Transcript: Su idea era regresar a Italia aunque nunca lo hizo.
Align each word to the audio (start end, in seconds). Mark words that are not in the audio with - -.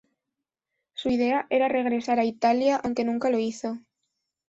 Su 0.95 1.09
idea 1.11 1.45
era 1.51 1.67
regresar 1.67 2.17
a 2.19 2.25
Italia 2.25 2.81
aunque 2.83 3.03
nunca 3.05 3.29
lo 3.29 3.37
hizo. 3.37 3.77